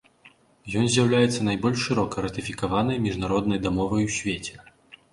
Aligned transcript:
Ён 0.79 0.85
з'яўляецца 0.95 1.45
найбольш 1.49 1.85
шырока 1.91 2.25
ратыфікаванай 2.29 3.01
міжнароднай 3.07 3.65
дамовай 3.71 4.03
у 4.11 4.13
свеце. 4.21 4.53